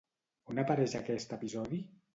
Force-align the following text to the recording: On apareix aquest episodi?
On 0.53 0.61
apareix 0.63 0.97
aquest 1.03 1.39
episodi? 1.41 1.85